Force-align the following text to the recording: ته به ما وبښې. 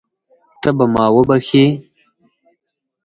ته 0.61 0.69
به 0.77 0.85
ما 0.93 1.05
وبښې. 1.15 1.65